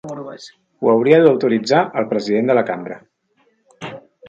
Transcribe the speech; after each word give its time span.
Ho 0.07 0.89
hauria 0.93 1.19
d’autoritzar 1.25 1.83
el 2.03 2.09
president 2.15 2.51
de 2.53 2.57
la 2.61 2.65
cambra. 2.73 3.01